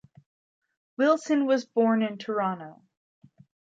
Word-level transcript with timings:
Wilson 0.97 1.45
was 1.45 1.63
born 1.63 2.01
in 2.01 2.17
Toronto. 2.17 2.81